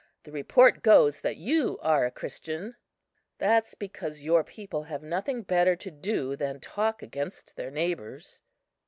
[0.23, 2.75] The report goes that you are a Christian."
[3.37, 8.41] "That's because your people have nothing better to do than talk against their neighbours."